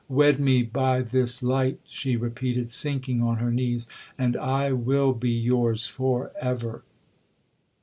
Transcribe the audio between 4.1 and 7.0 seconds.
'and I will be yours for ever!'